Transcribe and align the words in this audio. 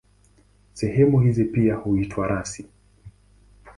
Sehemu 0.73 1.19
hizi 1.21 1.45
pia 1.45 1.75
huitwa 1.75 2.27
rasi. 2.27 2.65